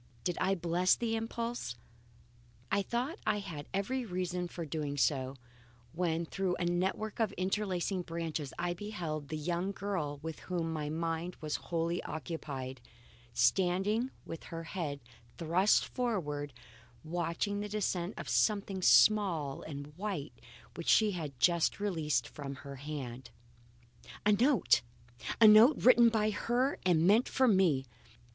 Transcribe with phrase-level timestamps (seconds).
[0.23, 1.75] Did I bless the impulse?
[2.71, 5.35] I thought I had every reason for doing so,
[5.93, 10.89] when through a network of interlacing branches I beheld the young girl with whom my
[10.89, 12.81] mind was wholly occupied,
[13.31, 15.01] standing with her head
[15.37, 16.51] thrust forward,
[17.03, 20.33] watching the descent of something small and white
[20.73, 23.29] which she had just released from her hand.
[24.25, 24.81] A note!
[25.39, 27.85] A note written by her and meant for me!